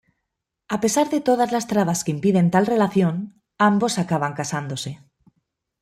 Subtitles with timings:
[0.75, 3.15] A pesar de todas las trabas que impiden tal relación,
[3.69, 4.99] ambos acaban casándose.